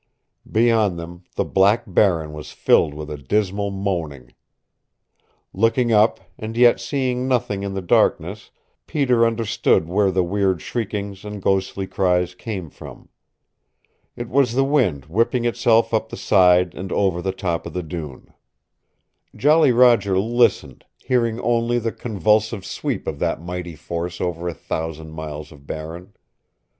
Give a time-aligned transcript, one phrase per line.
[0.51, 4.33] Beyond them the black barren was filled with a dismal moaning.
[5.53, 8.49] Looking up, and yet seeing nothing in the darkness,
[8.87, 13.09] Peter understood where the weird shriekings and ghostly cries came from.
[14.15, 17.83] It was the wind whipping itself up the side and over the top of the
[17.83, 18.33] dune.
[19.35, 25.11] Jolly Roger listened, hearing only the convulsive sweep of that mighty force over a thousand
[25.11, 26.13] miles of barren.